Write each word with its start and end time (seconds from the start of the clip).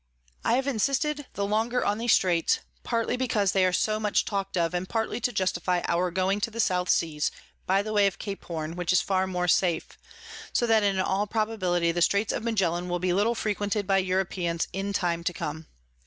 I 0.43 0.53
have 0.53 0.65
insisted 0.65 1.27
the 1.35 1.45
longer 1.45 1.85
on 1.85 1.99
these 1.99 2.13
Straits, 2.13 2.61
partly 2.81 3.17
because 3.17 3.51
they 3.51 3.63
are 3.65 3.71
so 3.71 3.99
much 3.99 4.25
talk'd 4.25 4.57
of, 4.57 4.73
and 4.73 4.89
partly 4.89 5.19
to 5.19 5.31
justify 5.31 5.81
our 5.87 6.09
going 6.09 6.41
to 6.41 6.49
the 6.49 6.59
South 6.59 6.89
Seas 6.89 7.29
by 7.67 7.83
the 7.83 7.93
way 7.93 8.07
of 8.07 8.17
Cape 8.17 8.43
Horne, 8.45 8.75
which 8.75 8.91
is 8.91 8.99
far 8.99 9.27
more 9.27 9.47
safe: 9.47 9.99
so 10.53 10.65
that 10.65 10.81
in 10.81 10.99
all 10.99 11.27
probability 11.27 11.91
the 11.91 12.01
Straits 12.01 12.33
of 12.33 12.43
Magellan 12.43 12.89
will 12.89 12.97
be 12.97 13.13
little 13.13 13.35
frequented 13.35 13.85
by 13.85 13.99
Europeans 13.99 14.67
in 14.73 14.91
time 14.91 15.23
to 15.23 15.33
come. 15.33 15.67